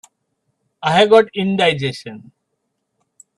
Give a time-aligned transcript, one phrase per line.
[0.81, 2.31] I've got indigestion.